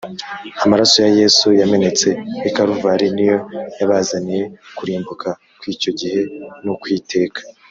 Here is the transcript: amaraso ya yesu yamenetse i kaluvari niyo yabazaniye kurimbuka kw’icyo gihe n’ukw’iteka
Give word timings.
amaraso 0.63 0.95
ya 1.05 1.09
yesu 1.19 1.47
yamenetse 1.61 2.07
i 2.49 2.51
kaluvari 2.55 3.05
niyo 3.15 3.37
yabazaniye 3.79 4.43
kurimbuka 4.77 5.29
kw’icyo 5.59 5.91
gihe 5.99 6.21
n’ukw’iteka 6.63 7.39